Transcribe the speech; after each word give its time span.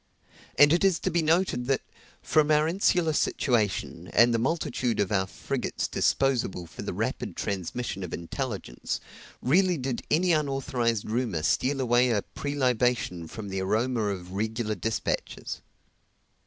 And 0.57 0.73
it 0.73 0.83
is 0.83 0.97
to 1.01 1.11
be 1.11 1.21
noted 1.21 1.67
that, 1.67 1.81
from 2.23 2.49
our 2.49 2.67
insular 2.67 3.13
situation, 3.13 4.07
and 4.13 4.33
the 4.33 4.39
multitude 4.39 4.99
of 4.99 5.11
our 5.11 5.27
frigates 5.27 5.87
disposable 5.87 6.65
for 6.65 6.81
the 6.81 6.91
rapid 6.91 7.35
transmission 7.35 8.03
of 8.03 8.11
intelligence, 8.11 8.99
rarely 9.43 9.77
did 9.77 10.01
any 10.09 10.31
unauthorized 10.33 11.07
rumor 11.07 11.43
steal 11.43 11.79
away 11.79 12.09
a 12.09 12.23
prelibation 12.23 13.27
from 13.27 13.49
the 13.49 13.59
aroma 13.61 14.01
of 14.05 14.29
the 14.29 14.33
regular 14.33 14.73
dispatches. 14.73 15.61